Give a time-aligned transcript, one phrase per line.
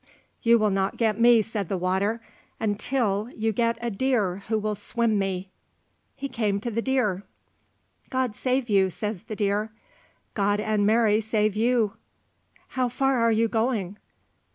[0.41, 2.23] "You will not get me," said the water,
[2.59, 5.51] "until you get a deer who will swim me."
[6.17, 7.21] He came to the deer.
[8.09, 9.71] "God save you," says the deer.
[10.33, 11.97] "God and Mary save you."
[12.69, 13.99] "How far are you going?"